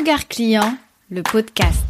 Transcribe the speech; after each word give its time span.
Regard 0.00 0.28
client, 0.28 0.78
le 1.10 1.22
podcast. 1.22 1.84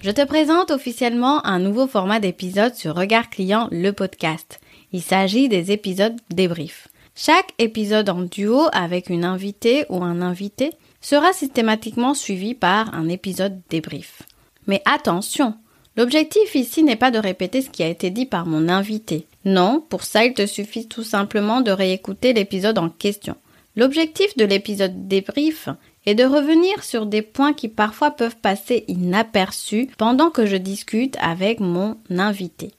Je 0.00 0.10
te 0.10 0.24
présente 0.24 0.72
officiellement 0.72 1.46
un 1.46 1.60
nouveau 1.60 1.86
format 1.86 2.18
d'épisode 2.18 2.74
sur 2.74 2.96
Regard 2.96 3.30
Client, 3.30 3.68
le 3.70 3.92
podcast. 3.92 4.58
Il 4.90 5.00
s'agit 5.00 5.48
des 5.48 5.70
épisodes 5.70 6.16
débrief. 6.30 6.88
Chaque 7.14 7.54
épisode 7.58 8.08
en 8.08 8.22
duo 8.22 8.66
avec 8.72 9.10
une 9.10 9.24
invitée 9.24 9.86
ou 9.90 10.02
un 10.02 10.20
invité 10.20 10.72
sera 11.06 11.32
systématiquement 11.32 12.14
suivi 12.14 12.54
par 12.54 12.92
un 12.92 13.08
épisode 13.08 13.60
débrief. 13.70 14.22
Mais 14.66 14.82
attention, 14.86 15.54
l'objectif 15.96 16.56
ici 16.56 16.82
n'est 16.82 16.96
pas 16.96 17.12
de 17.12 17.20
répéter 17.20 17.62
ce 17.62 17.70
qui 17.70 17.84
a 17.84 17.88
été 17.88 18.10
dit 18.10 18.26
par 18.26 18.44
mon 18.44 18.68
invité. 18.68 19.28
Non, 19.44 19.80
pour 19.88 20.02
ça 20.02 20.24
il 20.24 20.34
te 20.34 20.46
suffit 20.46 20.88
tout 20.88 21.04
simplement 21.04 21.60
de 21.60 21.70
réécouter 21.70 22.32
l'épisode 22.32 22.78
en 22.78 22.88
question. 22.88 23.36
L'objectif 23.76 24.36
de 24.36 24.44
l'épisode 24.44 25.06
débrief 25.06 25.68
et 26.06 26.16
de 26.16 26.24
revenir 26.24 26.82
sur 26.82 27.06
des 27.06 27.22
points 27.22 27.52
qui 27.52 27.68
parfois 27.68 28.10
peuvent 28.10 28.38
passer 28.38 28.84
inaperçus 28.88 29.88
pendant 29.98 30.30
que 30.30 30.44
je 30.44 30.56
discute 30.56 31.16
avec 31.20 31.60
mon 31.60 31.98
invité. 32.10 32.72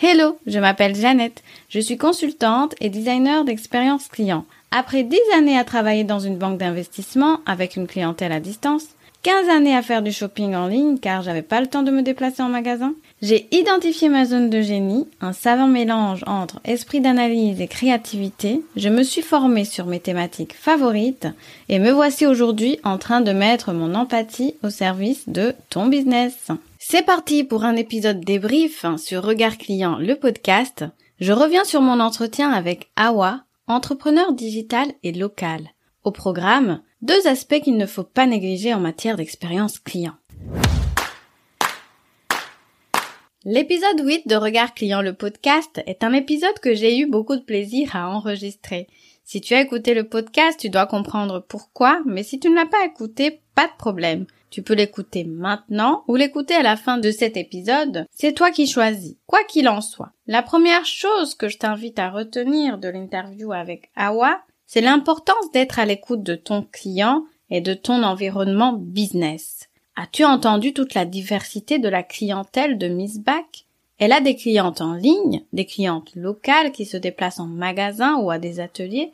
Hello, 0.00 0.38
je 0.46 0.60
m'appelle 0.60 0.94
Jeannette, 0.94 1.42
je 1.68 1.80
suis 1.80 1.96
consultante 1.96 2.76
et 2.80 2.90
designer 2.90 3.44
d'expérience 3.44 4.06
client. 4.06 4.46
Après 4.74 5.02
10 5.02 5.18
années 5.36 5.58
à 5.58 5.64
travailler 5.64 6.02
dans 6.02 6.18
une 6.18 6.38
banque 6.38 6.56
d'investissement 6.56 7.40
avec 7.44 7.76
une 7.76 7.86
clientèle 7.86 8.32
à 8.32 8.40
distance, 8.40 8.86
15 9.22 9.50
années 9.50 9.76
à 9.76 9.82
faire 9.82 10.00
du 10.00 10.12
shopping 10.12 10.54
en 10.54 10.66
ligne 10.66 10.96
car 10.96 11.20
j'avais 11.20 11.42
pas 11.42 11.60
le 11.60 11.66
temps 11.66 11.82
de 11.82 11.90
me 11.90 12.00
déplacer 12.00 12.42
en 12.42 12.48
magasin, 12.48 12.94
j'ai 13.20 13.48
identifié 13.54 14.08
ma 14.08 14.24
zone 14.24 14.48
de 14.48 14.62
génie, 14.62 15.06
un 15.20 15.34
savant 15.34 15.66
mélange 15.66 16.24
entre 16.26 16.58
esprit 16.64 17.02
d'analyse 17.02 17.60
et 17.60 17.68
créativité. 17.68 18.62
Je 18.74 18.88
me 18.88 19.02
suis 19.02 19.20
formée 19.20 19.66
sur 19.66 19.84
mes 19.84 20.00
thématiques 20.00 20.54
favorites 20.54 21.28
et 21.68 21.78
me 21.78 21.90
voici 21.90 22.24
aujourd'hui 22.24 22.78
en 22.82 22.96
train 22.96 23.20
de 23.20 23.32
mettre 23.32 23.74
mon 23.74 23.94
empathie 23.94 24.54
au 24.62 24.70
service 24.70 25.28
de 25.28 25.54
ton 25.68 25.86
business. 25.86 26.48
C'est 26.78 27.04
parti 27.04 27.44
pour 27.44 27.64
un 27.64 27.76
épisode 27.76 28.20
débrief 28.20 28.86
sur 28.96 29.22
Regard 29.22 29.58
Client, 29.58 29.98
le 29.98 30.14
podcast. 30.14 30.86
Je 31.20 31.32
reviens 31.32 31.64
sur 31.64 31.82
mon 31.82 32.00
entretien 32.00 32.50
avec 32.50 32.88
Awa, 32.96 33.42
entrepreneur 33.72 34.32
digital 34.32 34.92
et 35.02 35.12
local. 35.12 35.70
Au 36.04 36.10
programme, 36.10 36.82
deux 37.00 37.26
aspects 37.26 37.60
qu'il 37.60 37.76
ne 37.76 37.86
faut 37.86 38.04
pas 38.04 38.26
négliger 38.26 38.74
en 38.74 38.80
matière 38.80 39.16
d'expérience 39.16 39.78
client. 39.78 40.14
L'épisode 43.44 44.00
8 44.00 44.28
de 44.28 44.36
Regard 44.36 44.74
Client 44.74 45.02
le 45.02 45.14
podcast 45.14 45.80
est 45.86 46.04
un 46.04 46.12
épisode 46.12 46.58
que 46.60 46.74
j'ai 46.74 46.98
eu 46.98 47.06
beaucoup 47.06 47.34
de 47.34 47.42
plaisir 47.42 47.96
à 47.96 48.08
enregistrer. 48.08 48.86
Si 49.24 49.40
tu 49.40 49.54
as 49.54 49.60
écouté 49.60 49.94
le 49.94 50.08
podcast, 50.08 50.60
tu 50.60 50.70
dois 50.70 50.86
comprendre 50.86 51.44
pourquoi, 51.48 52.02
mais 52.06 52.22
si 52.22 52.38
tu 52.38 52.50
ne 52.50 52.54
l'as 52.54 52.66
pas 52.66 52.84
écouté, 52.84 53.40
pas 53.54 53.66
de 53.66 53.76
problème. 53.78 54.26
Tu 54.52 54.62
peux 54.62 54.74
l'écouter 54.74 55.24
maintenant 55.24 56.04
ou 56.08 56.14
l'écouter 56.14 56.52
à 56.54 56.62
la 56.62 56.76
fin 56.76 56.98
de 56.98 57.10
cet 57.10 57.38
épisode. 57.38 58.06
C'est 58.10 58.34
toi 58.34 58.50
qui 58.50 58.66
choisis, 58.66 59.16
quoi 59.26 59.42
qu'il 59.44 59.66
en 59.66 59.80
soit. 59.80 60.12
La 60.26 60.42
première 60.42 60.84
chose 60.84 61.34
que 61.34 61.48
je 61.48 61.56
t'invite 61.56 61.98
à 61.98 62.10
retenir 62.10 62.76
de 62.76 62.88
l'interview 62.88 63.50
avec 63.52 63.90
Awa, 63.96 64.42
c'est 64.66 64.82
l'importance 64.82 65.50
d'être 65.54 65.78
à 65.78 65.86
l'écoute 65.86 66.22
de 66.22 66.34
ton 66.34 66.66
client 66.70 67.24
et 67.48 67.62
de 67.62 67.72
ton 67.72 68.02
environnement 68.02 68.74
business. 68.74 69.70
As-tu 69.96 70.22
entendu 70.22 70.74
toute 70.74 70.92
la 70.92 71.06
diversité 71.06 71.78
de 71.78 71.88
la 71.88 72.02
clientèle 72.02 72.76
de 72.76 72.88
Miss 72.88 73.20
Back 73.20 73.64
Elle 73.98 74.12
a 74.12 74.20
des 74.20 74.36
clientes 74.36 74.82
en 74.82 74.92
ligne, 74.92 75.44
des 75.54 75.64
clientes 75.64 76.14
locales 76.14 76.72
qui 76.72 76.84
se 76.84 76.98
déplacent 76.98 77.40
en 77.40 77.46
magasin 77.46 78.16
ou 78.16 78.30
à 78.30 78.38
des 78.38 78.60
ateliers. 78.60 79.12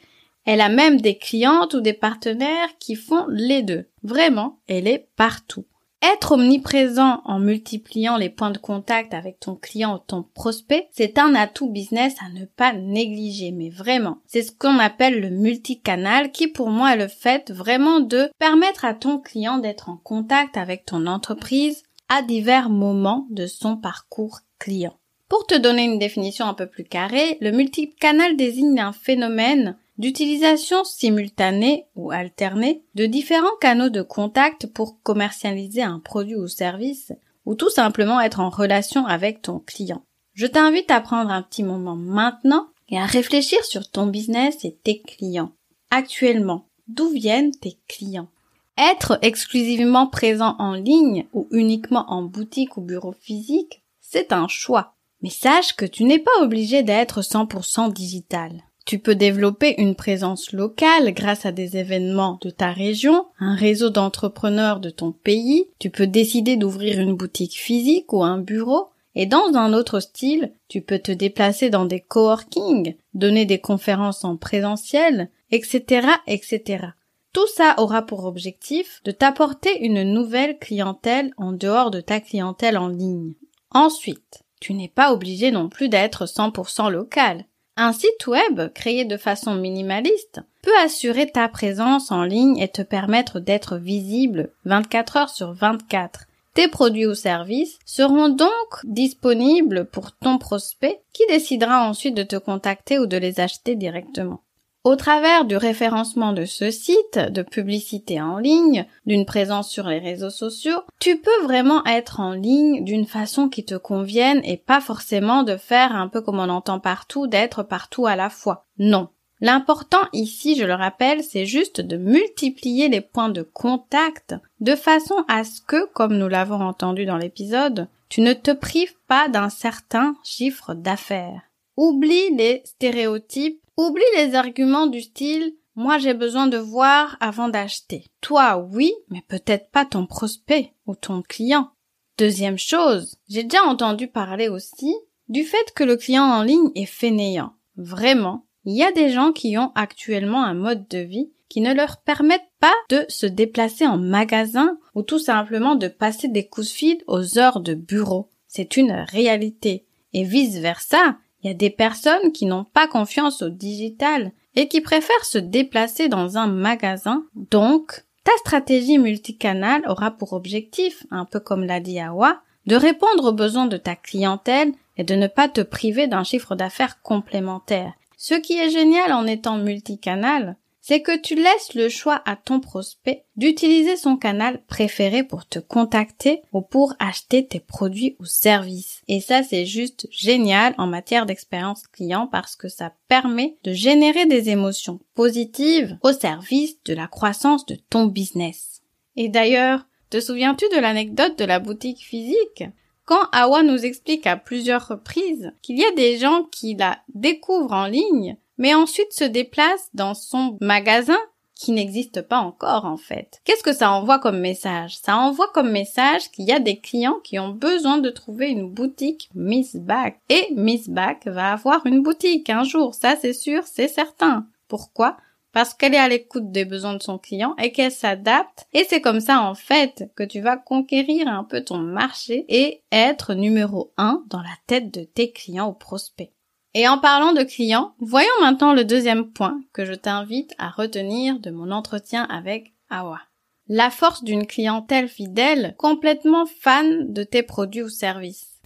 Elle 0.50 0.62
a 0.62 0.70
même 0.70 0.98
des 0.98 1.18
clientes 1.18 1.74
ou 1.74 1.82
des 1.82 1.92
partenaires 1.92 2.70
qui 2.78 2.94
font 2.94 3.26
les 3.28 3.62
deux. 3.62 3.84
Vraiment, 4.02 4.60
elle 4.66 4.88
est 4.88 5.10
partout. 5.14 5.66
Être 6.00 6.32
omniprésent 6.32 7.20
en 7.26 7.38
multipliant 7.38 8.16
les 8.16 8.30
points 8.30 8.50
de 8.50 8.56
contact 8.56 9.12
avec 9.12 9.40
ton 9.40 9.56
client 9.56 9.96
ou 9.96 9.98
ton 9.98 10.22
prospect, 10.22 10.88
c'est 10.90 11.18
un 11.18 11.34
atout 11.34 11.68
business 11.68 12.14
à 12.24 12.30
ne 12.32 12.46
pas 12.46 12.72
négliger, 12.72 13.52
mais 13.52 13.68
vraiment. 13.68 14.22
C'est 14.24 14.40
ce 14.40 14.50
qu'on 14.50 14.78
appelle 14.78 15.20
le 15.20 15.28
multicanal 15.28 16.32
qui 16.32 16.48
pour 16.48 16.70
moi 16.70 16.94
est 16.94 16.98
le 16.98 17.08
fait 17.08 17.50
vraiment 17.50 18.00
de 18.00 18.30
permettre 18.38 18.86
à 18.86 18.94
ton 18.94 19.18
client 19.18 19.58
d'être 19.58 19.90
en 19.90 19.98
contact 19.98 20.56
avec 20.56 20.86
ton 20.86 21.06
entreprise 21.06 21.82
à 22.08 22.22
divers 22.22 22.70
moments 22.70 23.26
de 23.28 23.46
son 23.46 23.76
parcours 23.76 24.38
client. 24.58 24.94
Pour 25.28 25.46
te 25.46 25.58
donner 25.58 25.84
une 25.84 25.98
définition 25.98 26.46
un 26.46 26.54
peu 26.54 26.66
plus 26.66 26.84
carrée, 26.84 27.36
le 27.42 27.50
multicanal 27.50 28.34
désigne 28.34 28.80
un 28.80 28.92
phénomène 28.92 29.76
d'utilisation 29.98 30.84
simultanée 30.84 31.86
ou 31.96 32.10
alternée 32.10 32.82
de 32.94 33.06
différents 33.06 33.56
canaux 33.60 33.90
de 33.90 34.02
contact 34.02 34.66
pour 34.66 35.02
commercialiser 35.02 35.82
un 35.82 35.98
produit 35.98 36.36
ou 36.36 36.46
service 36.46 37.12
ou 37.44 37.54
tout 37.54 37.70
simplement 37.70 38.20
être 38.20 38.40
en 38.40 38.50
relation 38.50 39.06
avec 39.06 39.42
ton 39.42 39.58
client. 39.58 40.02
Je 40.34 40.46
t'invite 40.46 40.90
à 40.90 41.00
prendre 41.00 41.30
un 41.30 41.42
petit 41.42 41.64
moment 41.64 41.96
maintenant 41.96 42.68
et 42.88 42.98
à 42.98 43.06
réfléchir 43.06 43.64
sur 43.64 43.90
ton 43.90 44.06
business 44.06 44.64
et 44.64 44.76
tes 44.84 45.00
clients. 45.00 45.52
Actuellement, 45.90 46.66
d'où 46.86 47.08
viennent 47.10 47.50
tes 47.50 47.78
clients? 47.88 48.28
Être 48.76 49.18
exclusivement 49.22 50.06
présent 50.06 50.54
en 50.60 50.74
ligne 50.74 51.26
ou 51.32 51.48
uniquement 51.50 52.04
en 52.08 52.22
boutique 52.22 52.76
ou 52.76 52.80
bureau 52.82 53.12
physique, 53.12 53.82
c'est 54.00 54.32
un 54.32 54.46
choix. 54.46 54.94
Mais 55.22 55.30
sache 55.30 55.74
que 55.74 55.84
tu 55.84 56.04
n'es 56.04 56.20
pas 56.20 56.42
obligé 56.42 56.84
d'être 56.84 57.22
100% 57.22 57.92
digital. 57.92 58.62
Tu 58.88 58.98
peux 58.98 59.14
développer 59.14 59.74
une 59.82 59.94
présence 59.94 60.50
locale 60.52 61.12
grâce 61.12 61.44
à 61.44 61.52
des 61.52 61.76
événements 61.76 62.38
de 62.40 62.48
ta 62.48 62.72
région, 62.72 63.26
un 63.38 63.54
réseau 63.54 63.90
d'entrepreneurs 63.90 64.80
de 64.80 64.88
ton 64.88 65.12
pays, 65.12 65.66
tu 65.78 65.90
peux 65.90 66.06
décider 66.06 66.56
d'ouvrir 66.56 66.98
une 66.98 67.14
boutique 67.14 67.58
physique 67.58 68.10
ou 68.14 68.24
un 68.24 68.38
bureau, 68.38 68.88
et 69.14 69.26
dans 69.26 69.52
un 69.52 69.74
autre 69.74 70.00
style, 70.00 70.54
tu 70.68 70.80
peux 70.80 70.98
te 71.00 71.12
déplacer 71.12 71.68
dans 71.68 71.84
des 71.84 72.00
coworking, 72.00 72.94
donner 73.12 73.44
des 73.44 73.58
conférences 73.58 74.24
en 74.24 74.38
présentiel, 74.38 75.28
etc., 75.50 76.08
etc. 76.26 76.86
Tout 77.34 77.46
ça 77.54 77.74
aura 77.76 78.00
pour 78.00 78.24
objectif 78.24 79.02
de 79.04 79.10
t'apporter 79.10 79.84
une 79.84 80.02
nouvelle 80.02 80.58
clientèle 80.58 81.34
en 81.36 81.52
dehors 81.52 81.90
de 81.90 82.00
ta 82.00 82.20
clientèle 82.20 82.78
en 82.78 82.88
ligne. 82.88 83.34
Ensuite, 83.70 84.44
tu 84.60 84.72
n'es 84.72 84.88
pas 84.88 85.12
obligé 85.12 85.50
non 85.50 85.68
plus 85.68 85.90
d'être 85.90 86.24
100% 86.24 86.90
local. 86.90 87.44
Un 87.80 87.92
site 87.92 88.26
web 88.26 88.72
créé 88.74 89.04
de 89.04 89.16
façon 89.16 89.54
minimaliste 89.54 90.40
peut 90.62 90.76
assurer 90.82 91.30
ta 91.30 91.48
présence 91.48 92.10
en 92.10 92.24
ligne 92.24 92.58
et 92.58 92.66
te 92.66 92.82
permettre 92.82 93.38
d'être 93.38 93.76
visible 93.76 94.50
24 94.64 95.16
heures 95.16 95.30
sur 95.30 95.52
24. 95.52 96.24
Tes 96.54 96.66
produits 96.66 97.06
ou 97.06 97.14
services 97.14 97.78
seront 97.86 98.30
donc 98.30 98.48
disponibles 98.82 99.84
pour 99.84 100.10
ton 100.10 100.38
prospect 100.38 101.00
qui 101.12 101.22
décidera 101.28 101.88
ensuite 101.88 102.16
de 102.16 102.24
te 102.24 102.34
contacter 102.34 102.98
ou 102.98 103.06
de 103.06 103.16
les 103.16 103.38
acheter 103.38 103.76
directement. 103.76 104.40
Au 104.88 104.96
travers 104.96 105.44
du 105.44 105.54
référencement 105.54 106.32
de 106.32 106.46
ce 106.46 106.70
site, 106.70 107.18
de 107.18 107.42
publicité 107.42 108.22
en 108.22 108.38
ligne, 108.38 108.86
d'une 109.04 109.26
présence 109.26 109.68
sur 109.68 109.86
les 109.86 109.98
réseaux 109.98 110.30
sociaux, 110.30 110.80
tu 110.98 111.18
peux 111.18 111.42
vraiment 111.42 111.84
être 111.84 112.20
en 112.20 112.32
ligne 112.32 112.82
d'une 112.84 113.04
façon 113.04 113.50
qui 113.50 113.66
te 113.66 113.74
convienne 113.74 114.40
et 114.44 114.56
pas 114.56 114.80
forcément 114.80 115.42
de 115.42 115.58
faire 115.58 115.94
un 115.94 116.08
peu 116.08 116.22
comme 116.22 116.38
on 116.38 116.48
entend 116.48 116.80
partout, 116.80 117.26
d'être 117.26 117.62
partout 117.62 118.06
à 118.06 118.16
la 118.16 118.30
fois. 118.30 118.64
Non. 118.78 119.10
L'important 119.42 120.08
ici, 120.14 120.56
je 120.56 120.64
le 120.64 120.72
rappelle, 120.72 121.22
c'est 121.22 121.44
juste 121.44 121.82
de 121.82 121.98
multiplier 121.98 122.88
les 122.88 123.02
points 123.02 123.28
de 123.28 123.42
contact 123.42 124.36
de 124.60 124.74
façon 124.74 125.22
à 125.28 125.44
ce 125.44 125.60
que, 125.60 125.84
comme 125.92 126.16
nous 126.16 126.28
l'avons 126.28 126.62
entendu 126.62 127.04
dans 127.04 127.18
l'épisode, 127.18 127.88
tu 128.08 128.22
ne 128.22 128.32
te 128.32 128.52
prives 128.52 128.96
pas 129.06 129.28
d'un 129.28 129.50
certain 129.50 130.16
chiffre 130.24 130.72
d'affaires. 130.72 131.42
Oublie 131.76 132.34
les 132.34 132.62
stéréotypes 132.64 133.60
Oublie 133.78 134.02
les 134.16 134.34
arguments 134.34 134.88
du 134.88 135.00
style 135.00 135.54
moi 135.76 135.98
j'ai 135.98 136.12
besoin 136.12 136.48
de 136.48 136.58
voir 136.58 137.16
avant 137.20 137.48
d'acheter. 137.48 138.06
Toi 138.20 138.58
oui, 138.72 138.92
mais 139.08 139.22
peut-être 139.28 139.70
pas 139.70 139.84
ton 139.84 140.04
prospect 140.04 140.72
ou 140.86 140.96
ton 140.96 141.22
client. 141.22 141.70
Deuxième 142.18 142.58
chose, 142.58 143.18
j'ai 143.28 143.44
déjà 143.44 143.62
entendu 143.62 144.08
parler 144.08 144.48
aussi 144.48 144.92
du 145.28 145.44
fait 145.44 145.72
que 145.76 145.84
le 145.84 145.96
client 145.96 146.24
en 146.24 146.42
ligne 146.42 146.72
est 146.74 146.86
fainéant. 146.86 147.52
Vraiment, 147.76 148.46
il 148.64 148.76
y 148.76 148.82
a 148.82 148.90
des 148.90 149.10
gens 149.10 149.30
qui 149.30 149.56
ont 149.56 149.70
actuellement 149.76 150.42
un 150.42 150.54
mode 150.54 150.88
de 150.88 150.98
vie 150.98 151.30
qui 151.48 151.60
ne 151.60 151.72
leur 151.72 151.98
permettent 151.98 152.50
pas 152.58 152.74
de 152.90 153.04
se 153.08 153.26
déplacer 153.26 153.86
en 153.86 153.96
magasin 153.96 154.76
ou 154.96 155.02
tout 155.02 155.20
simplement 155.20 155.76
de 155.76 155.86
passer 155.86 156.26
des 156.26 156.48
coups 156.48 156.66
de 156.66 156.72
fil 156.72 157.04
aux 157.06 157.38
heures 157.38 157.60
de 157.60 157.74
bureau. 157.74 158.28
C'est 158.48 158.76
une 158.76 158.90
réalité. 158.90 159.86
Et 160.14 160.24
vice 160.24 160.56
versa, 160.56 161.16
il 161.42 161.48
y 161.48 161.50
a 161.50 161.54
des 161.54 161.70
personnes 161.70 162.32
qui 162.32 162.46
n'ont 162.46 162.64
pas 162.64 162.88
confiance 162.88 163.42
au 163.42 163.48
digital 163.48 164.32
et 164.54 164.68
qui 164.68 164.80
préfèrent 164.80 165.24
se 165.24 165.38
déplacer 165.38 166.08
dans 166.08 166.36
un 166.36 166.46
magasin. 166.46 167.24
Donc, 167.34 168.04
Ta 168.28 168.36
stratégie 168.40 168.98
multicanale 168.98 169.84
aura 169.88 170.10
pour 170.10 170.34
objectif, 170.34 171.06
un 171.10 171.24
peu 171.24 171.40
comme 171.40 171.64
l'a 171.64 171.80
dit 171.80 171.98
Awa, 171.98 172.42
de 172.66 172.76
répondre 172.76 173.30
aux 173.30 173.32
besoins 173.32 173.64
de 173.64 173.78
ta 173.78 173.96
clientèle 173.96 174.74
et 174.98 175.04
de 175.04 175.14
ne 175.14 175.28
pas 175.28 175.48
te 175.48 175.62
priver 175.62 176.08
d'un 176.08 176.24
chiffre 176.24 176.54
d'affaires 176.54 177.00
complémentaire. 177.00 177.94
Ce 178.18 178.34
qui 178.34 178.58
est 178.58 178.68
génial 178.68 179.14
en 179.14 179.26
étant 179.26 179.56
multicanal, 179.56 180.56
c'est 180.88 181.02
que 181.02 181.18
tu 181.18 181.34
laisses 181.34 181.74
le 181.74 181.90
choix 181.90 182.22
à 182.24 182.34
ton 182.34 182.60
prospect 182.60 183.26
d'utiliser 183.36 183.98
son 183.98 184.16
canal 184.16 184.62
préféré 184.68 185.22
pour 185.22 185.46
te 185.46 185.58
contacter 185.58 186.40
ou 186.54 186.62
pour 186.62 186.94
acheter 186.98 187.46
tes 187.46 187.60
produits 187.60 188.16
ou 188.20 188.24
services. 188.24 189.02
Et 189.06 189.20
ça, 189.20 189.42
c'est 189.42 189.66
juste 189.66 190.08
génial 190.10 190.74
en 190.78 190.86
matière 190.86 191.26
d'expérience 191.26 191.86
client 191.88 192.26
parce 192.26 192.56
que 192.56 192.68
ça 192.68 192.94
permet 193.06 193.58
de 193.64 193.74
générer 193.74 194.24
des 194.24 194.48
émotions 194.48 194.98
positives 195.14 195.98
au 196.02 196.12
service 196.12 196.82
de 196.84 196.94
la 196.94 197.06
croissance 197.06 197.66
de 197.66 197.76
ton 197.90 198.06
business. 198.06 198.80
Et 199.14 199.28
d'ailleurs, 199.28 199.84
te 200.08 200.20
souviens-tu 200.20 200.64
de 200.74 200.80
l'anecdote 200.80 201.38
de 201.38 201.44
la 201.44 201.58
boutique 201.58 202.02
physique? 202.02 202.64
Quand 203.04 203.28
Awa 203.32 203.62
nous 203.62 203.84
explique 203.84 204.26
à 204.26 204.38
plusieurs 204.38 204.88
reprises 204.88 205.52
qu'il 205.60 205.78
y 205.78 205.84
a 205.84 205.92
des 205.92 206.16
gens 206.16 206.44
qui 206.44 206.76
la 206.76 206.98
découvrent 207.12 207.74
en 207.74 207.88
ligne, 207.88 208.38
mais 208.58 208.74
ensuite 208.74 209.12
se 209.12 209.24
déplacent 209.24 209.88
dans 209.94 210.14
son 210.14 210.58
magasin 210.60 211.16
qui 211.54 211.72
n'existe 211.72 212.22
pas 212.22 212.38
encore 212.38 212.84
en 212.84 212.96
fait. 212.96 213.40
Qu'est-ce 213.44 213.64
que 213.64 213.72
ça 213.72 213.90
envoie 213.90 214.20
comme 214.20 214.38
message? 214.38 214.96
Ça 214.98 215.16
envoie 215.16 215.50
comme 215.52 215.70
message 215.70 216.30
qu'il 216.30 216.44
y 216.44 216.52
a 216.52 216.60
des 216.60 216.78
clients 216.78 217.18
qui 217.24 217.38
ont 217.38 217.48
besoin 217.48 217.98
de 217.98 218.10
trouver 218.10 218.48
une 218.50 218.70
boutique 218.70 219.28
Miss 219.34 219.74
Back. 219.74 220.20
Et 220.28 220.46
Miss 220.54 220.88
Back 220.88 221.26
va 221.26 221.52
avoir 221.52 221.84
une 221.86 222.02
boutique 222.02 222.48
un 222.50 222.62
jour, 222.62 222.94
ça 222.94 223.16
c'est 223.20 223.32
sûr, 223.32 223.64
c'est 223.64 223.88
certain. 223.88 224.46
Pourquoi? 224.68 225.16
Parce 225.52 225.74
qu'elle 225.74 225.94
est 225.94 225.98
à 225.98 226.08
l'écoute 226.08 226.52
des 226.52 226.64
besoins 226.64 226.94
de 226.94 227.02
son 227.02 227.18
client 227.18 227.56
et 227.60 227.72
qu'elle 227.72 227.90
s'adapte. 227.90 228.66
Et 228.74 228.84
c'est 228.84 229.00
comme 229.00 229.20
ça, 229.20 229.40
en 229.40 229.54
fait, 229.54 230.10
que 230.14 230.22
tu 230.22 230.40
vas 230.40 230.58
conquérir 230.58 231.26
un 231.26 231.42
peu 231.42 231.64
ton 231.64 231.78
marché 231.78 232.44
et 232.48 232.82
être 232.92 233.34
numéro 233.34 233.92
un 233.96 234.22
dans 234.28 234.42
la 234.42 234.56
tête 234.66 234.92
de 234.92 235.04
tes 235.04 235.32
clients 235.32 235.70
ou 235.70 235.72
prospects. 235.72 236.30
Et 236.74 236.86
en 236.86 236.98
parlant 236.98 237.32
de 237.32 237.42
clients, 237.42 237.94
voyons 237.98 238.28
maintenant 238.40 238.74
le 238.74 238.84
deuxième 238.84 239.32
point 239.32 239.60
que 239.72 239.84
je 239.84 239.94
t'invite 239.94 240.54
à 240.58 240.68
retenir 240.68 241.40
de 241.40 241.50
mon 241.50 241.70
entretien 241.70 242.24
avec 242.24 242.74
Awa. 242.90 243.20
La 243.68 243.90
force 243.90 244.22
d'une 244.22 244.46
clientèle 244.46 245.08
fidèle, 245.08 245.74
complètement 245.78 246.44
fan 246.46 247.12
de 247.12 247.22
tes 247.22 247.42
produits 247.42 247.82
ou 247.82 247.88
services. 247.88 248.60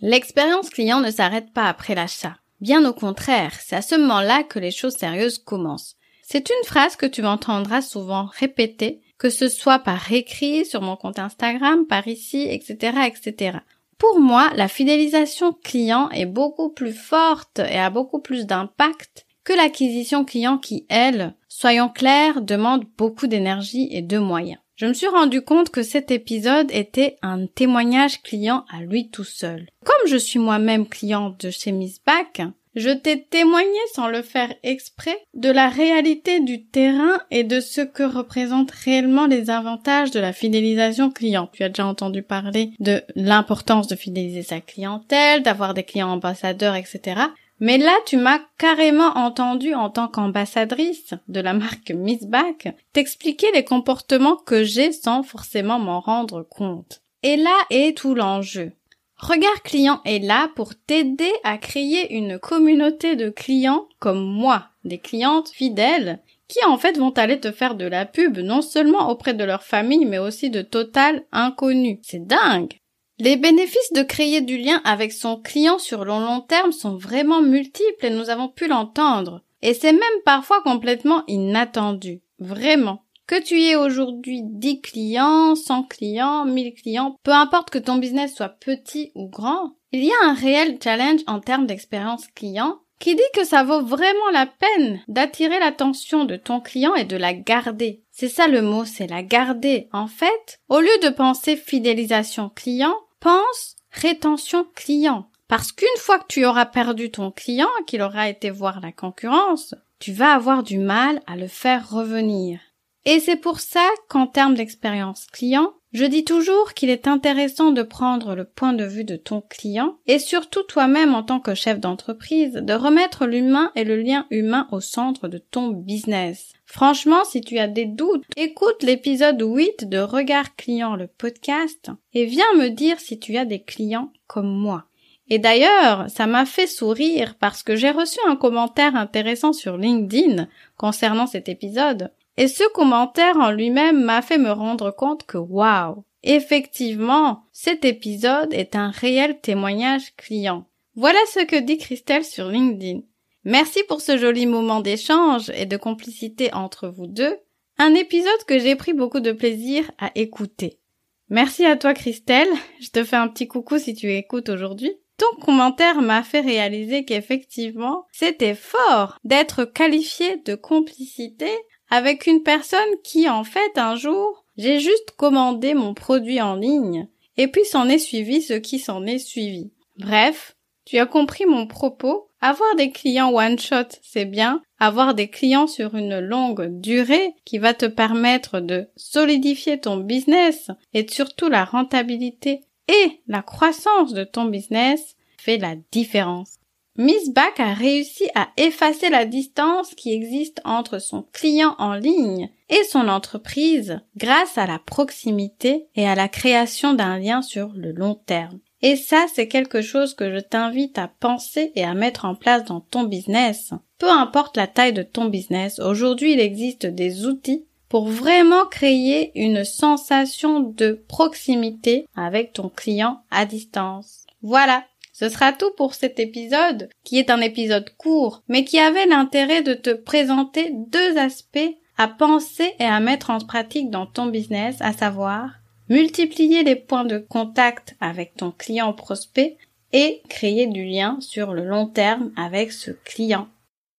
L'expérience 0.00 0.70
client 0.70 1.00
ne 1.00 1.10
s'arrête 1.10 1.52
pas 1.52 1.68
après 1.68 1.94
l'achat. 1.94 2.36
Bien 2.60 2.84
au 2.86 2.92
contraire, 2.92 3.52
c'est 3.60 3.76
à 3.76 3.82
ce 3.82 3.96
moment-là 3.96 4.42
que 4.44 4.58
les 4.58 4.70
choses 4.70 4.96
sérieuses 4.96 5.38
commencent. 5.38 5.96
C'est 6.22 6.50
une 6.50 6.66
phrase 6.66 6.96
que 6.96 7.06
tu 7.06 7.22
m'entendras 7.22 7.82
souvent 7.82 8.30
répéter, 8.38 9.00
que 9.18 9.30
ce 9.30 9.48
soit 9.48 9.78
par 9.78 10.10
écrit, 10.10 10.64
sur 10.64 10.82
mon 10.82 10.96
compte 10.96 11.18
Instagram, 11.18 11.86
par 11.86 12.08
ici, 12.08 12.46
etc., 12.50 12.98
etc. 13.06 13.58
Pour 13.98 14.20
moi, 14.20 14.50
la 14.54 14.68
fidélisation 14.68 15.52
client 15.52 16.10
est 16.10 16.26
beaucoup 16.26 16.68
plus 16.68 16.92
forte 16.92 17.60
et 17.60 17.78
a 17.78 17.90
beaucoup 17.90 18.20
plus 18.20 18.46
d'impact 18.46 19.26
que 19.44 19.54
l'acquisition 19.54 20.24
client 20.24 20.58
qui, 20.58 20.84
elle, 20.88 21.34
soyons 21.48 21.88
clairs, 21.88 22.42
demande 22.42 22.84
beaucoup 22.98 23.26
d'énergie 23.26 23.88
et 23.90 24.02
de 24.02 24.18
moyens. 24.18 24.58
Je 24.74 24.84
me 24.84 24.92
suis 24.92 25.06
rendu 25.06 25.40
compte 25.40 25.70
que 25.70 25.82
cet 25.82 26.10
épisode 26.10 26.70
était 26.70 27.16
un 27.22 27.46
témoignage 27.46 28.22
client 28.22 28.66
à 28.70 28.82
lui 28.82 29.08
tout 29.08 29.24
seul. 29.24 29.66
Comme 29.84 30.10
je 30.10 30.18
suis 30.18 30.38
moi-même 30.38 30.86
cliente 30.86 31.40
de 31.46 31.50
chez 31.50 31.72
Miss 31.72 31.98
Back, 32.04 32.42
je 32.76 32.90
t'ai 32.90 33.22
témoigné 33.22 33.78
sans 33.94 34.06
le 34.06 34.22
faire 34.22 34.54
exprès 34.62 35.18
de 35.34 35.50
la 35.50 35.68
réalité 35.68 36.40
du 36.40 36.66
terrain 36.66 37.18
et 37.30 37.42
de 37.42 37.60
ce 37.60 37.80
que 37.80 38.02
représentent 38.02 38.70
réellement 38.70 39.26
les 39.26 39.50
avantages 39.50 40.10
de 40.10 40.20
la 40.20 40.34
fidélisation 40.34 41.10
client. 41.10 41.48
Tu 41.52 41.64
as 41.64 41.70
déjà 41.70 41.86
entendu 41.86 42.22
parler 42.22 42.70
de 42.78 43.02
l'importance 43.14 43.88
de 43.88 43.96
fidéliser 43.96 44.42
sa 44.42 44.60
clientèle, 44.60 45.42
d'avoir 45.42 45.72
des 45.72 45.84
clients 45.84 46.10
ambassadeurs, 46.10 46.74
etc. 46.74 47.22
Mais 47.58 47.78
là, 47.78 47.92
tu 48.04 48.18
m'as 48.18 48.40
carrément 48.58 49.16
entendu 49.16 49.74
en 49.74 49.88
tant 49.88 50.08
qu'ambassadrice 50.08 51.14
de 51.28 51.40
la 51.40 51.54
marque 51.54 51.90
Miss 51.90 52.24
Back 52.26 52.68
t'expliquer 52.92 53.46
les 53.54 53.64
comportements 53.64 54.36
que 54.36 54.62
j'ai 54.62 54.92
sans 54.92 55.22
forcément 55.22 55.78
m'en 55.78 56.00
rendre 56.00 56.42
compte. 56.42 57.00
Et 57.22 57.36
là 57.36 57.56
est 57.70 57.96
tout 57.96 58.14
l'enjeu. 58.14 58.72
Regard 59.18 59.62
client 59.62 60.00
est 60.04 60.18
là 60.18 60.50
pour 60.54 60.74
t'aider 60.74 61.32
à 61.42 61.56
créer 61.56 62.14
une 62.14 62.38
communauté 62.38 63.16
de 63.16 63.30
clients 63.30 63.88
comme 63.98 64.22
moi, 64.22 64.66
des 64.84 64.98
clientes 64.98 65.48
fidèles, 65.48 66.20
qui 66.48 66.62
en 66.64 66.76
fait 66.76 66.98
vont 66.98 67.10
aller 67.10 67.40
te 67.40 67.50
faire 67.50 67.74
de 67.74 67.86
la 67.86 68.04
pub 68.04 68.38
non 68.38 68.60
seulement 68.60 69.10
auprès 69.10 69.34
de 69.34 69.42
leur 69.42 69.62
famille 69.62 70.04
mais 70.04 70.18
aussi 70.18 70.50
de 70.50 70.62
total 70.62 71.24
inconnus. 71.32 71.98
C'est 72.02 72.26
dingue. 72.26 72.74
Les 73.18 73.36
bénéfices 73.36 73.92
de 73.94 74.02
créer 74.02 74.42
du 74.42 74.58
lien 74.58 74.82
avec 74.84 75.12
son 75.12 75.40
client 75.40 75.78
sur 75.78 76.04
le 76.04 76.10
long 76.10 76.42
terme 76.42 76.72
sont 76.72 76.96
vraiment 76.96 77.40
multiples 77.40 78.04
et 78.04 78.10
nous 78.10 78.28
avons 78.28 78.48
pu 78.48 78.68
l'entendre. 78.68 79.42
Et 79.62 79.72
c'est 79.72 79.92
même 79.92 80.02
parfois 80.26 80.60
complètement 80.62 81.24
inattendu. 81.26 82.20
Vraiment. 82.38 83.05
Que 83.26 83.42
tu 83.42 83.60
aies 83.60 83.74
aujourd'hui 83.74 84.42
10 84.44 84.82
clients, 84.82 85.56
100 85.56 85.84
clients, 85.84 86.44
1000 86.44 86.74
clients, 86.74 87.16
peu 87.24 87.32
importe 87.32 87.70
que 87.70 87.78
ton 87.78 87.96
business 87.96 88.34
soit 88.34 88.50
petit 88.50 89.10
ou 89.16 89.28
grand, 89.28 89.72
il 89.90 90.04
y 90.04 90.12
a 90.12 90.28
un 90.28 90.34
réel 90.34 90.78
challenge 90.82 91.22
en 91.26 91.40
termes 91.40 91.66
d'expérience 91.66 92.28
client 92.28 92.78
qui 93.00 93.14
dit 93.14 93.22
que 93.34 93.44
ça 93.44 93.64
vaut 93.64 93.82
vraiment 93.82 94.30
la 94.32 94.46
peine 94.46 95.00
d'attirer 95.08 95.58
l'attention 95.58 96.24
de 96.24 96.36
ton 96.36 96.60
client 96.60 96.94
et 96.94 97.04
de 97.04 97.16
la 97.16 97.34
garder. 97.34 98.02
C'est 98.10 98.28
ça 98.28 98.46
le 98.46 98.62
mot, 98.62 98.84
c'est 98.84 99.08
la 99.08 99.22
garder. 99.22 99.88
En 99.92 100.06
fait, 100.06 100.60
au 100.68 100.80
lieu 100.80 100.98
de 101.02 101.08
penser 101.08 101.56
fidélisation 101.56 102.48
client, 102.48 102.94
pense 103.20 103.76
rétention 103.90 104.66
client. 104.74 105.26
Parce 105.48 105.72
qu'une 105.72 105.88
fois 105.98 106.18
que 106.18 106.26
tu 106.28 106.44
auras 106.44 106.66
perdu 106.66 107.10
ton 107.10 107.30
client, 107.30 107.68
qu'il 107.86 108.02
aura 108.02 108.28
été 108.28 108.50
voir 108.50 108.80
la 108.80 108.92
concurrence, 108.92 109.74
tu 109.98 110.12
vas 110.12 110.32
avoir 110.32 110.62
du 110.62 110.78
mal 110.78 111.20
à 111.26 111.36
le 111.36 111.48
faire 111.48 111.90
revenir. 111.90 112.60
Et 113.06 113.20
c'est 113.20 113.36
pour 113.36 113.60
ça 113.60 113.88
qu'en 114.08 114.26
termes 114.26 114.54
d'expérience 114.56 115.26
client, 115.26 115.74
je 115.92 116.04
dis 116.04 116.24
toujours 116.24 116.74
qu'il 116.74 116.90
est 116.90 117.06
intéressant 117.06 117.70
de 117.70 117.84
prendre 117.84 118.34
le 118.34 118.44
point 118.44 118.72
de 118.72 118.84
vue 118.84 119.04
de 119.04 119.14
ton 119.14 119.40
client 119.40 119.96
et 120.08 120.18
surtout 120.18 120.64
toi-même 120.64 121.14
en 121.14 121.22
tant 121.22 121.38
que 121.38 121.54
chef 121.54 121.78
d'entreprise 121.78 122.54
de 122.54 122.72
remettre 122.74 123.26
l'humain 123.26 123.70
et 123.76 123.84
le 123.84 123.96
lien 123.96 124.26
humain 124.30 124.66
au 124.72 124.80
centre 124.80 125.28
de 125.28 125.38
ton 125.38 125.68
business. 125.68 126.52
Franchement, 126.64 127.24
si 127.24 127.40
tu 127.40 127.58
as 127.58 127.68
des 127.68 127.86
doutes, 127.86 128.24
écoute 128.36 128.82
l'épisode 128.82 129.40
8 129.40 129.88
de 129.88 129.98
Regard 129.98 130.56
Client 130.56 130.96
le 130.96 131.06
podcast 131.06 131.92
et 132.12 132.26
viens 132.26 132.52
me 132.56 132.70
dire 132.70 132.98
si 132.98 133.20
tu 133.20 133.36
as 133.36 133.44
des 133.44 133.62
clients 133.62 134.10
comme 134.26 134.50
moi. 134.50 134.86
Et 135.28 135.38
d'ailleurs, 135.38 136.08
ça 136.08 136.26
m'a 136.26 136.44
fait 136.44 136.66
sourire 136.68 137.34
parce 137.40 137.62
que 137.62 137.74
j'ai 137.74 137.90
reçu 137.90 138.18
un 138.28 138.36
commentaire 138.36 138.94
intéressant 138.94 139.52
sur 139.52 139.76
LinkedIn 139.76 140.48
concernant 140.76 141.26
cet 141.26 141.48
épisode 141.48 142.10
et 142.36 142.48
ce 142.48 142.64
commentaire 142.72 143.36
en 143.36 143.50
lui-même 143.50 144.02
m'a 144.02 144.22
fait 144.22 144.38
me 144.38 144.50
rendre 144.50 144.90
compte 144.90 145.24
que 145.26 145.38
waouh, 145.38 146.04
effectivement, 146.22 147.44
cet 147.52 147.84
épisode 147.84 148.52
est 148.52 148.76
un 148.76 148.90
réel 148.90 149.40
témoignage 149.40 150.14
client. 150.16 150.66
Voilà 150.94 151.18
ce 151.32 151.44
que 151.44 151.56
dit 151.56 151.78
Christelle 151.78 152.24
sur 152.24 152.48
LinkedIn. 152.48 153.00
Merci 153.44 153.82
pour 153.88 154.00
ce 154.00 154.16
joli 154.18 154.46
moment 154.46 154.80
d'échange 154.80 155.50
et 155.50 155.66
de 155.66 155.76
complicité 155.76 156.52
entre 156.52 156.88
vous 156.88 157.06
deux, 157.06 157.36
un 157.78 157.94
épisode 157.94 158.44
que 158.46 158.58
j'ai 158.58 158.76
pris 158.76 158.92
beaucoup 158.92 159.20
de 159.20 159.32
plaisir 159.32 159.90
à 159.98 160.10
écouter. 160.14 160.80
Merci 161.28 161.64
à 161.64 161.76
toi 161.76 161.94
Christelle, 161.94 162.48
je 162.80 162.88
te 162.88 163.04
fais 163.04 163.16
un 163.16 163.28
petit 163.28 163.46
coucou 163.46 163.78
si 163.78 163.94
tu 163.94 164.12
écoutes 164.12 164.48
aujourd'hui. 164.48 164.92
Ton 165.18 165.40
commentaire 165.44 166.02
m'a 166.02 166.22
fait 166.22 166.40
réaliser 166.40 167.04
qu'effectivement, 167.04 168.06
c'était 168.12 168.54
fort 168.54 169.18
d'être 169.24 169.64
qualifié 169.64 170.36
de 170.44 170.54
complicité 170.54 171.50
avec 171.90 172.26
une 172.26 172.42
personne 172.42 172.80
qui, 173.04 173.28
en 173.28 173.44
fait, 173.44 173.76
un 173.76 173.96
jour, 173.96 174.44
j'ai 174.56 174.80
juste 174.80 175.12
commandé 175.16 175.74
mon 175.74 175.94
produit 175.94 176.40
en 176.40 176.56
ligne, 176.56 177.08
et 177.36 177.48
puis 177.48 177.64
s'en 177.64 177.88
est 177.88 177.98
suivi 177.98 178.42
ce 178.42 178.54
qui 178.54 178.78
s'en 178.78 179.04
est 179.04 179.18
suivi. 179.18 179.70
Bref, 179.98 180.56
tu 180.84 180.98
as 180.98 181.06
compris 181.06 181.46
mon 181.46 181.66
propos. 181.66 182.28
Avoir 182.40 182.76
des 182.76 182.90
clients 182.90 183.32
one 183.32 183.58
shot, 183.58 183.88
c'est 184.02 184.24
bien. 184.24 184.62
Avoir 184.78 185.14
des 185.14 185.28
clients 185.28 185.66
sur 185.66 185.94
une 185.94 186.20
longue 186.20 186.80
durée 186.80 187.34
qui 187.44 187.58
va 187.58 187.74
te 187.74 187.86
permettre 187.86 188.60
de 188.60 188.88
solidifier 188.96 189.80
ton 189.80 189.96
business 189.96 190.70
et 190.94 191.06
surtout 191.08 191.48
la 191.48 191.64
rentabilité 191.64 192.60
et 192.88 193.20
la 193.26 193.42
croissance 193.42 194.12
de 194.12 194.22
ton 194.22 194.44
business 194.44 195.16
fait 195.38 195.58
la 195.58 195.74
différence. 195.92 196.55
Miss 196.98 197.28
Back 197.30 197.60
a 197.60 197.74
réussi 197.74 198.24
à 198.34 198.48
effacer 198.56 199.10
la 199.10 199.26
distance 199.26 199.94
qui 199.94 200.14
existe 200.14 200.62
entre 200.64 200.98
son 200.98 201.26
client 201.32 201.74
en 201.78 201.94
ligne 201.94 202.48
et 202.70 202.82
son 202.84 203.08
entreprise 203.08 204.00
grâce 204.16 204.56
à 204.56 204.66
la 204.66 204.78
proximité 204.78 205.88
et 205.94 206.08
à 206.08 206.14
la 206.14 206.28
création 206.28 206.94
d'un 206.94 207.18
lien 207.18 207.42
sur 207.42 207.72
le 207.74 207.92
long 207.92 208.14
terme. 208.14 208.60
Et 208.80 208.96
ça, 208.96 209.26
c'est 209.34 209.48
quelque 209.48 209.82
chose 209.82 210.14
que 210.14 210.32
je 210.32 210.38
t'invite 210.38 210.98
à 210.98 211.08
penser 211.08 211.72
et 211.74 211.84
à 211.84 211.94
mettre 211.94 212.24
en 212.24 212.34
place 212.34 212.64
dans 212.64 212.80
ton 212.80 213.04
business. 213.04 213.72
Peu 213.98 214.10
importe 214.10 214.56
la 214.56 214.66
taille 214.66 214.92
de 214.92 215.02
ton 215.02 215.26
business, 215.26 215.78
aujourd'hui 215.80 216.32
il 216.32 216.40
existe 216.40 216.86
des 216.86 217.26
outils 217.26 217.64
pour 217.88 218.08
vraiment 218.08 218.66
créer 218.66 219.32
une 219.34 219.64
sensation 219.64 220.60
de 220.60 221.02
proximité 221.08 222.06
avec 222.16 222.52
ton 222.52 222.68
client 222.68 223.20
à 223.30 223.44
distance. 223.44 224.26
Voilà, 224.42 224.84
ce 225.18 225.30
sera 225.30 225.54
tout 225.54 225.70
pour 225.78 225.94
cet 225.94 226.20
épisode, 226.20 226.90
qui 227.02 227.18
est 227.18 227.30
un 227.30 227.40
épisode 227.40 227.88
court, 227.96 228.42
mais 228.48 228.66
qui 228.66 228.78
avait 228.78 229.06
l'intérêt 229.06 229.62
de 229.62 229.72
te 229.72 229.94
présenter 229.94 230.70
deux 230.74 231.16
aspects 231.16 231.74
à 231.96 232.06
penser 232.06 232.74
et 232.78 232.84
à 232.84 233.00
mettre 233.00 233.30
en 233.30 233.38
pratique 233.38 233.88
dans 233.88 234.04
ton 234.04 234.26
business, 234.26 234.76
à 234.80 234.92
savoir 234.92 235.52
multiplier 235.88 236.64
les 236.64 236.76
points 236.76 237.06
de 237.06 237.16
contact 237.16 237.96
avec 237.98 238.34
ton 238.34 238.50
client 238.50 238.92
prospect 238.92 239.56
et 239.94 240.20
créer 240.28 240.66
du 240.66 240.84
lien 240.84 241.16
sur 241.20 241.54
le 241.54 241.64
long 241.64 241.86
terme 241.86 242.30
avec 242.36 242.70
ce 242.70 242.90
client. 242.90 243.48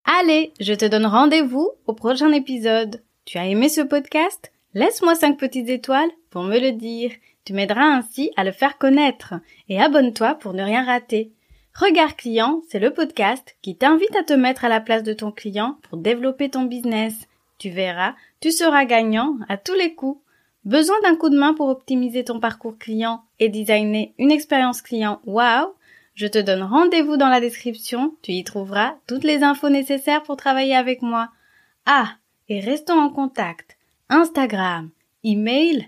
Allez, 0.05 0.53
je 0.59 0.75
te 0.75 0.85
donne 0.85 1.07
rendez-vous 1.07 1.71
au 1.87 1.93
prochain 1.93 2.31
épisode. 2.31 3.01
Tu 3.25 3.39
as 3.39 3.47
aimé 3.47 3.69
ce 3.69 3.81
podcast? 3.81 4.51
Laisse-moi 4.75 5.15
5 5.15 5.35
petites 5.39 5.69
étoiles 5.69 6.11
pour 6.29 6.43
me 6.43 6.59
le 6.59 6.73
dire. 6.73 7.09
Tu 7.47 7.53
m'aideras 7.53 7.85
ainsi 7.85 8.29
à 8.35 8.43
le 8.43 8.51
faire 8.51 8.77
connaître. 8.77 9.35
Et 9.69 9.79
abonne-toi 9.79 10.35
pour 10.35 10.51
ne 10.51 10.63
rien 10.63 10.83
rater. 10.83 11.31
Regard 11.73 12.17
client, 12.17 12.61
c'est 12.67 12.77
le 12.77 12.91
podcast 12.91 13.55
qui 13.61 13.77
t'invite 13.77 14.13
à 14.17 14.23
te 14.23 14.33
mettre 14.33 14.65
à 14.65 14.67
la 14.69 14.81
place 14.81 15.03
de 15.03 15.13
ton 15.13 15.31
client 15.31 15.77
pour 15.83 15.97
développer 15.97 16.49
ton 16.49 16.63
business. 16.63 17.13
Tu 17.57 17.69
verras, 17.69 18.15
tu 18.41 18.51
seras 18.51 18.83
gagnant 18.83 19.37
à 19.47 19.55
tous 19.55 19.75
les 19.75 19.95
coups. 19.95 20.21
Besoin 20.65 20.97
d'un 21.03 21.15
coup 21.15 21.29
de 21.29 21.39
main 21.39 21.53
pour 21.53 21.69
optimiser 21.69 22.25
ton 22.25 22.41
parcours 22.41 22.77
client 22.77 23.23
et 23.39 23.47
designer 23.47 24.13
une 24.19 24.31
expérience 24.31 24.81
client? 24.81 25.21
Wow 25.25 25.73
Je 26.15 26.27
te 26.27 26.39
donne 26.39 26.63
rendez-vous 26.63 27.15
dans 27.15 27.29
la 27.29 27.39
description, 27.39 28.13
tu 28.23 28.33
y 28.33 28.43
trouveras 28.43 28.95
toutes 29.07 29.23
les 29.23 29.43
infos 29.43 29.69
nécessaires 29.69 30.23
pour 30.23 30.35
travailler 30.35 30.75
avec 30.75 31.01
moi. 31.01 31.29
Ah, 31.85 32.09
et 32.49 32.59
restons 32.59 32.99
en 32.99 33.09
contact. 33.09 33.77
Instagram, 34.09 34.89
email, 35.23 35.87